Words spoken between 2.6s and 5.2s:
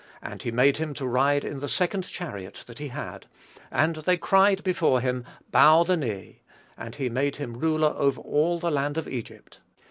that he had: and they cried before